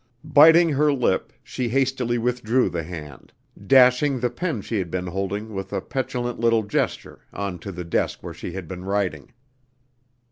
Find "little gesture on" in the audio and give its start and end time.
6.39-7.59